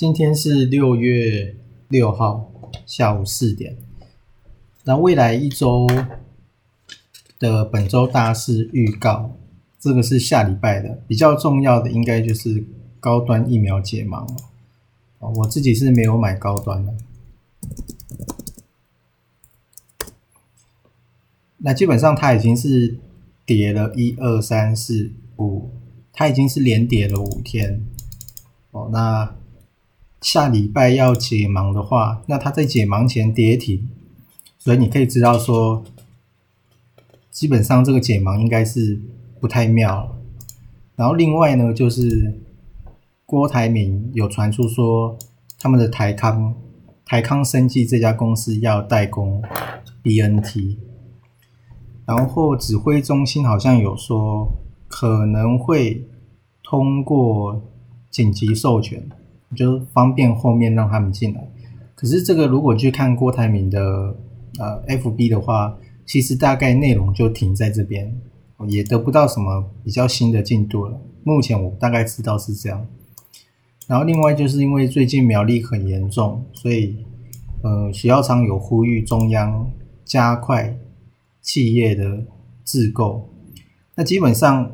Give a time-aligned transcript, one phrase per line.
[0.00, 1.54] 今天是六月
[1.88, 2.50] 六号
[2.86, 3.76] 下午四点。
[4.84, 5.86] 那未来一周
[7.38, 9.36] 的本周大事预告，
[9.78, 12.64] 这个是下礼拜的，比较重要的应该就是
[12.98, 14.36] 高端疫苗解盲了。
[15.18, 16.94] 我自己是没有买高端的。
[21.58, 22.96] 那基本上它已经是
[23.44, 25.68] 跌了一二三四五，
[26.10, 27.84] 它已经是连跌了五天。
[28.70, 29.36] 哦，那。
[30.20, 33.88] 下礼拜要解盲的话，那他在解盲前跌停，
[34.58, 35.82] 所以你可以知道说，
[37.30, 39.00] 基本上这个解盲应该是
[39.40, 40.16] 不太妙。
[40.96, 42.38] 然后另外呢，就是
[43.24, 45.16] 郭台铭有传出说，
[45.58, 46.54] 他们的台康
[47.06, 49.42] 台康生技这家公司要代工
[50.02, 50.76] BNT，
[52.04, 54.52] 然后指挥中心好像有说
[54.86, 56.06] 可能会
[56.62, 57.62] 通过
[58.10, 59.08] 紧急授权。
[59.56, 61.50] 就方便后面让他们进来，
[61.96, 64.16] 可是这个如果去看郭台铭的
[64.60, 65.76] 呃 FB 的话，
[66.06, 68.16] 其实大概内容就停在这边，
[68.68, 71.00] 也得不到什么比较新的进度了。
[71.24, 72.86] 目前我大概知道是这样。
[73.88, 77.04] 然后另外就是因为最近苗栗很严重，所以
[77.62, 79.68] 呃许耀昌有呼吁中央
[80.04, 80.78] 加快
[81.42, 82.22] 企业的
[82.62, 83.28] 自购。
[83.96, 84.70] 那基本上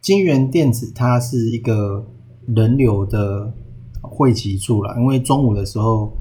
[0.00, 2.06] 金源电子它是一个。
[2.46, 3.52] 人流的
[4.00, 6.12] 汇集处了，因为中午的时候，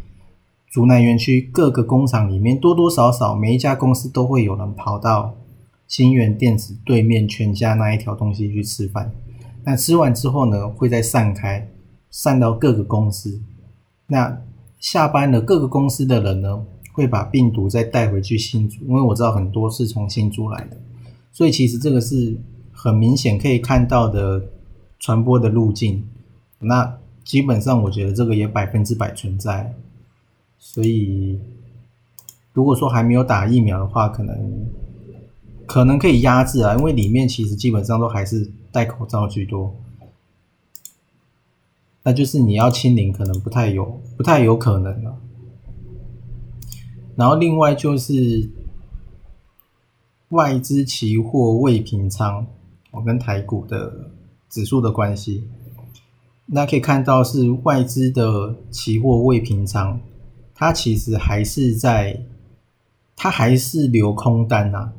[0.70, 5.36] 竹南园区各个工厂里面多多少少每一家公司都会有人跑到
[5.88, 9.12] 新源电子对面全家那一条东西去吃饭。
[9.64, 11.68] 那吃完之后呢，会再散开，
[12.10, 13.42] 散到各个公司。
[14.08, 14.42] 那
[14.80, 20.78] 下班了，各个公司的人呢，会把病毒再带回去新竹，因为我知道很多是从新竹来的，
[21.32, 22.40] 所以其实这个是
[22.72, 24.42] 很明显可以看到的。
[25.02, 26.08] 传播的路径，
[26.60, 29.74] 那基本上我觉得这个也百分之百存在，
[30.60, 31.40] 所以
[32.54, 34.70] 如果说还没有打疫苗的话，可能
[35.66, 39.76] 可能可以压制啊，因为里面其实基本上都还是戴口罩居多，
[42.04, 45.18] 那就是你要清零，可能不太有不太有可能了。
[47.16, 48.48] 然后另外就是
[50.30, 52.46] 外资期货未平仓，
[52.92, 54.12] 我跟台股的。
[54.52, 55.46] 指数的关系，
[56.46, 59.98] 那可以看到是外资的期货未平仓，
[60.54, 62.22] 它其实还是在，
[63.16, 64.90] 它还是留空单呐，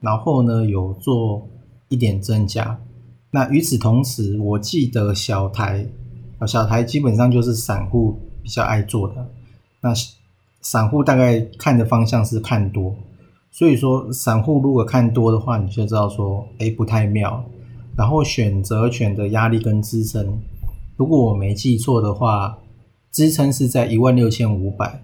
[0.00, 1.46] 然后呢有做
[1.88, 2.80] 一点增加。
[3.30, 5.86] 那与此同时，我记得小台，
[6.46, 9.28] 小台基本上就是散户比较爱做的，
[9.82, 9.92] 那
[10.62, 12.94] 散户大概看的方向是看多，
[13.50, 17.44] 所以说散户如果看多的话，你就知道说，哎，不太妙。
[17.96, 20.40] 然后选择权的压力跟支撑，
[20.96, 22.58] 如果我没记错的话，
[23.10, 25.02] 支撑是在一万六千五百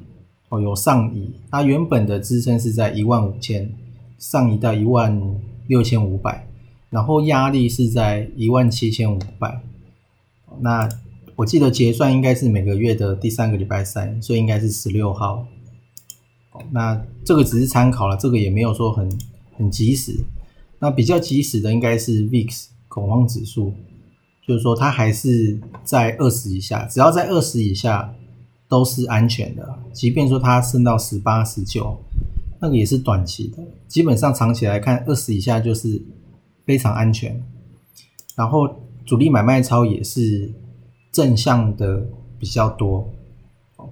[0.49, 1.31] 哦，有上移。
[1.51, 3.71] 它原本的支撑是在一万五千，
[4.19, 6.49] 上移到一万六千五百，
[6.89, 9.61] 然后压力是在一万七千五百。
[10.61, 10.89] 那
[11.37, 15.47] 我记得结算应该是每个月的第三个礼拜三，所以应该是十六号。
[16.71, 19.19] 那这个只是参考了，这个也没有说很
[19.57, 20.19] 很及时。
[20.79, 22.69] 那比较及时的应该是 VIX。
[22.89, 23.73] 恐慌指数，
[24.47, 28.15] 就是说它还是在二十以下，只要在二十以下
[28.67, 29.79] 都是安全的。
[29.93, 31.97] 即便说它升到十八、十九，
[32.59, 33.63] 那个也是短期的。
[33.87, 36.03] 基本上长期来看，二十以下就是
[36.65, 37.41] 非常安全。
[38.35, 38.69] 然后
[39.05, 40.51] 主力买卖超也是
[41.13, 42.07] 正向的
[42.39, 43.07] 比较多，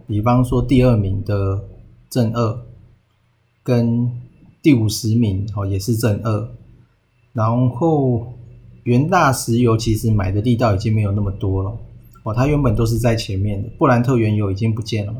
[0.07, 1.63] 比方说第二名的
[2.09, 2.67] 正二，
[3.63, 4.11] 跟
[4.63, 6.49] 第五十名哦也是正二，
[7.35, 8.33] 然后。
[8.87, 11.77] 元大石油其实买的力道已经没有那么多了
[12.23, 15.13] 哦，它原本都是在前面的，布兰特原油已经不见了。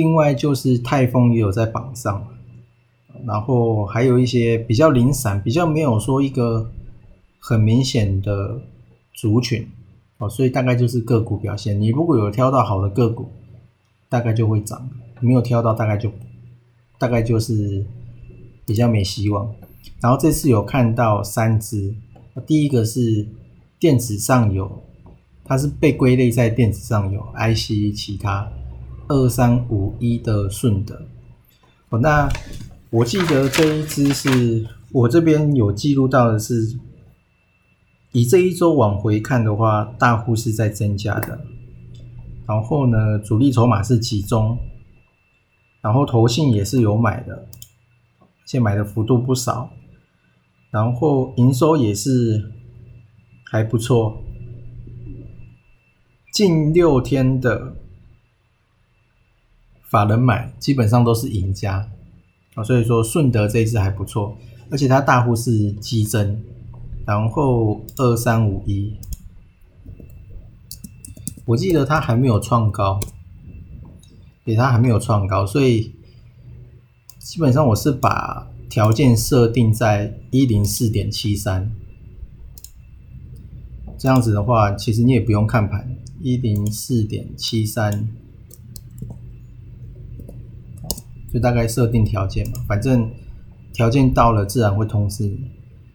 [0.00, 2.26] 另外就是泰丰也有在榜上，
[3.26, 6.70] 然后还有一些比较零散，比较没有说一个
[7.38, 8.62] 很明显的
[9.12, 9.68] 族群
[10.16, 11.78] 哦，所以大概就是个股表现。
[11.78, 13.30] 你如果有挑到好的个股，
[14.08, 14.78] 大概就会涨；
[15.20, 16.10] 没有挑到，大概就
[16.96, 17.84] 大概就是
[18.64, 19.54] 比较没希望。
[20.00, 21.94] 然后这次有看到三只，
[22.46, 23.28] 第一个是
[23.78, 24.82] 电子上游，
[25.44, 28.50] 它是被归类在电子上游 IC 其他
[29.10, 31.02] 二三五一的顺德。
[31.88, 32.28] 哦，那
[32.90, 36.78] 我记得这一只是我这边有记录到的是，
[38.12, 41.40] 以这一周往回看的话，大户是在增加的，
[42.46, 44.56] 然后呢，主力筹码是集中，
[45.80, 47.48] 然后投信也是有买的，
[48.46, 49.72] 现买的幅度不少。
[50.70, 52.52] 然后营收也是
[53.50, 54.22] 还不错，
[56.32, 57.74] 近六天的
[59.90, 61.86] 法人买基本上都是赢家
[62.54, 64.34] 啊，所以说顺德这一次还不错，
[64.70, 66.40] 而且它大户是激增，
[67.04, 68.94] 然后二三五一，
[71.44, 72.98] 我记得它还没有创高，
[74.44, 75.92] 对它还没有创高，所以
[77.18, 78.46] 基本上我是把。
[78.70, 81.72] 条件设定在一零四点七三，
[83.98, 88.08] 这样子的话，其实你也不用看盘，一零四点七三，
[91.32, 93.10] 就大概设定条件嘛，反正
[93.72, 95.50] 条件到了自然会通知你。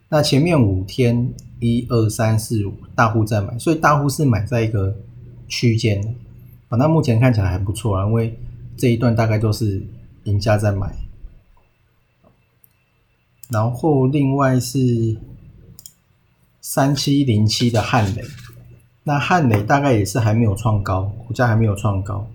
[0.07, 4.95] 那前面五天一二三四五大户在买，所以大户是买在一个
[5.47, 6.15] 区间
[6.69, 8.37] 啊，那目前看起来还不错啊，因为
[8.77, 9.85] 这一段大概都是
[10.23, 10.95] 赢家在买。
[13.49, 15.17] 然后另外是
[16.61, 18.23] 三七零七的汉雷，
[19.03, 22.27] 那汉雷大概也是还没有创高，股价还没有创高。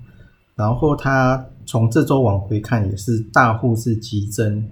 [0.55, 4.69] 然后它从这周往回看也是大户是急增，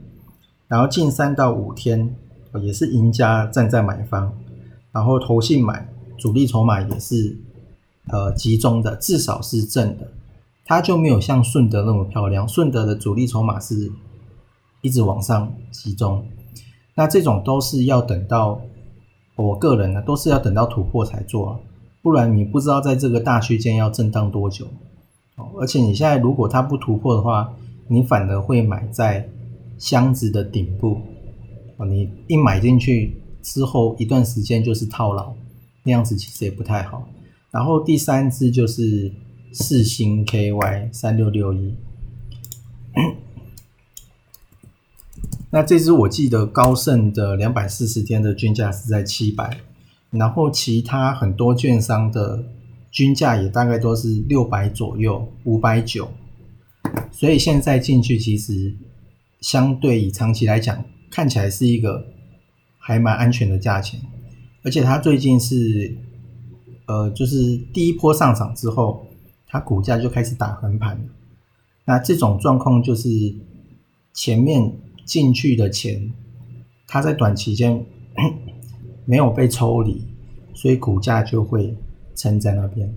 [0.66, 2.12] 然后近三到五天
[2.60, 4.32] 也是赢家站在买方，
[4.90, 7.38] 然后投信买主力筹码也是
[8.08, 10.08] 呃集中的，至少是正的。
[10.64, 13.92] 它就没有像顺德那么漂亮，顺德的主力筹码是。
[14.80, 16.24] 一直往上集中，
[16.94, 18.60] 那这种都是要等到
[19.34, 21.60] 我个人呢，都是要等到突破才做，
[22.00, 24.68] 不然你不知道在这个大区间要震荡多久
[25.38, 25.48] 哦。
[25.58, 27.50] 而且你现在如果它不突破的话，
[27.86, 29.26] 你反而会买在
[29.78, 31.00] 箱子的顶部
[31.78, 31.86] 哦。
[31.86, 35.32] 你一买进去之后一段时间就是套牢，
[35.82, 37.08] 那样子其实也不太好。
[37.50, 39.10] 然后第三只就是
[39.52, 41.74] 四星 KY 三六六一。
[45.50, 49.58] 那这只我记得高盛的两百四十天的均价是在七百，
[50.10, 52.44] 然后其他很多券商的
[52.98, 56.10] 均价也大概都是六百左右，五百九，
[57.12, 58.74] 所以现在进去其实
[59.40, 62.04] 相对以长期来讲，看起来是一个
[62.76, 64.00] 还蛮安全的价钱，
[64.64, 65.96] 而且它最近是
[66.86, 69.06] 呃就是第一波上涨之后，
[69.46, 71.00] 它股价就开始打横盘，
[71.84, 73.08] 那这种状况就是
[74.12, 74.72] 前面。
[75.08, 76.12] 进去的钱，
[76.86, 77.82] 它在短期间
[79.06, 80.04] 没有被抽离，
[80.52, 81.74] 所以股价就会
[82.18, 82.94] 撑在那边。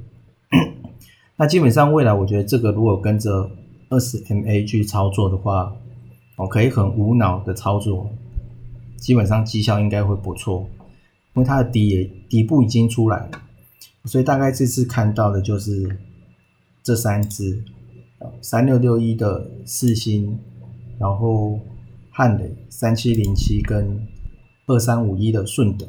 [1.38, 3.50] 那基本上未来，我觉得这个如果跟着
[3.90, 5.74] 二十 MA 去操作的话，
[6.36, 8.12] 我可以很无脑的操作，
[8.98, 10.68] 基本上绩效应该会不错，
[11.36, 13.42] 因为它的底也底部已经出来了，
[14.06, 15.98] 所以大概这次看到的就是
[16.84, 17.64] 这三只，
[18.42, 20.40] 三六六一的四星，
[21.00, 21.60] 然后。
[22.14, 24.06] 汉雷三七零七跟
[24.68, 25.88] 二三五一的顺德。